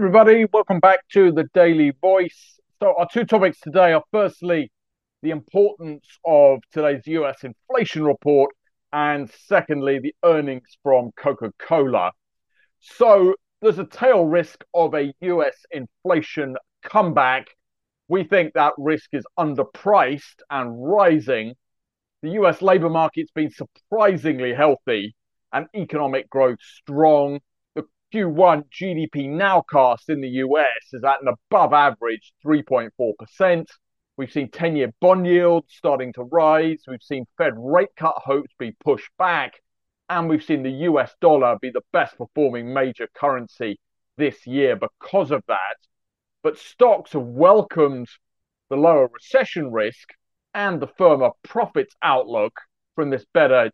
[0.00, 2.58] Everybody, welcome back to the Daily Voice.
[2.82, 4.72] So, our two topics today are firstly,
[5.20, 8.50] the importance of today's US inflation report,
[8.94, 12.12] and secondly, the earnings from Coca Cola.
[12.78, 17.48] So, there's a tail risk of a US inflation comeback.
[18.08, 21.52] We think that risk is underpriced and rising.
[22.22, 25.14] The US labor market's been surprisingly healthy
[25.52, 27.40] and economic growth strong
[28.12, 33.66] Q1 GDP nowcast in the US is at an above average 3.4%.
[34.16, 36.82] We've seen 10 year bond yields starting to rise.
[36.88, 39.52] We've seen Fed rate cut hopes be pushed back.
[40.08, 43.78] And we've seen the US dollar be the best performing major currency
[44.16, 45.76] this year because of that.
[46.42, 48.08] But stocks have welcomed
[48.70, 50.08] the lower recession risk
[50.52, 52.54] and the firmer profits outlook
[52.96, 53.70] from this better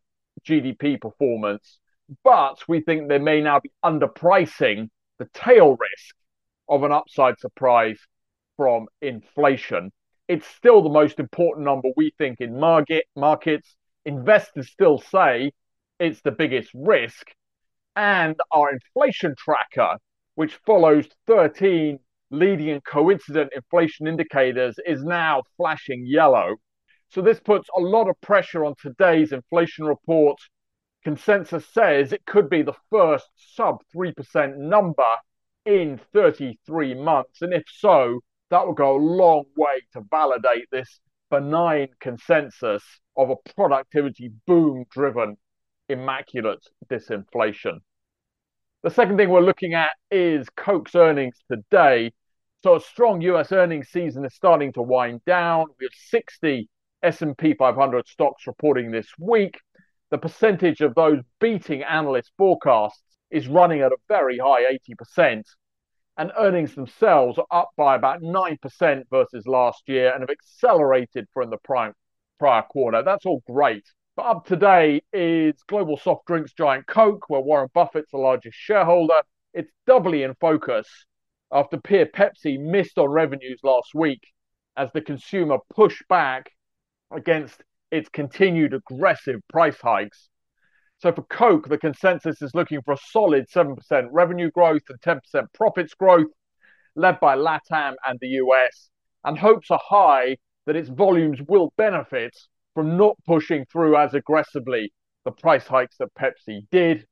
[0.46, 1.78] GDP performance
[2.24, 6.14] but we think they may now be underpricing the tail risk
[6.68, 7.98] of an upside surprise
[8.56, 9.90] from inflation.
[10.28, 13.76] It's still the most important number we think in market markets.
[14.04, 15.52] Investors still say
[15.98, 17.28] it's the biggest risk.
[17.94, 19.96] And our inflation tracker,
[20.34, 21.98] which follows 13
[22.30, 26.56] leading and coincident inflation indicators, is now flashing yellow.
[27.10, 30.38] So this puts a lot of pressure on today's inflation report
[31.06, 35.04] consensus says it could be the first sub 3% number
[35.64, 37.42] in 33 months.
[37.42, 38.18] And if so,
[38.50, 40.98] that will go a long way to validate this
[41.30, 42.82] benign consensus
[43.16, 45.36] of a productivity boom driven
[45.88, 47.78] immaculate disinflation.
[48.82, 52.14] The second thing we're looking at is Coke's earnings today.
[52.64, 55.66] So a strong US earnings season is starting to wind down.
[55.78, 56.68] We have 60
[57.04, 59.60] S&P 500 stocks reporting this week
[60.16, 65.42] the percentage of those beating analyst forecasts is running at a very high 80%.
[66.16, 71.50] And earnings themselves are up by about 9% versus last year and have accelerated from
[71.50, 71.92] the prior,
[72.38, 73.02] prior quarter.
[73.02, 73.84] That's all great.
[74.16, 79.20] But up today is global soft drinks giant Coke, where Warren Buffett's the largest shareholder.
[79.52, 80.88] It's doubly in focus
[81.52, 84.26] after peer Pepsi missed on revenues last week
[84.78, 86.52] as the consumer pushed back
[87.10, 90.28] against its continued aggressive price hikes.
[90.98, 95.46] So for Coke, the consensus is looking for a solid 7% revenue growth and 10%
[95.52, 96.28] profits growth,
[96.94, 98.90] led by LATAM and the US.
[99.24, 102.34] And hopes are high that its volumes will benefit
[102.74, 104.92] from not pushing through as aggressively
[105.24, 107.06] the price hikes that Pepsi did.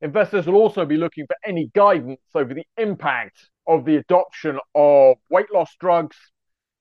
[0.00, 5.16] Investors will also be looking for any guidance over the impact of the adoption of
[5.30, 6.16] weight loss drugs.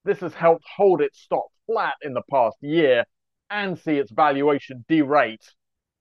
[0.04, 3.06] This has helped hold its stock flat in the past year
[3.50, 5.46] and see its valuation derate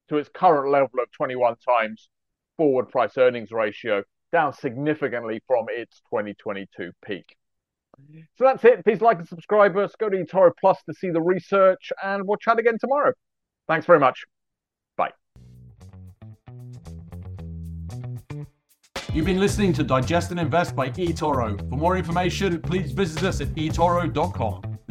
[0.08, 2.08] to its current level of 21 times
[2.56, 7.36] forward price earnings ratio, down significantly from its 2022 peak.
[8.36, 8.84] So that's it.
[8.84, 9.92] Please like and subscribe us.
[9.98, 13.12] Go to eToro Plus to see the research, and we'll chat again tomorrow.
[13.68, 14.24] Thanks very much.
[14.96, 15.10] Bye.
[19.12, 21.58] You've been listening to Digest and Invest by eToro.
[21.68, 24.71] For more information, please visit us at eToro.com.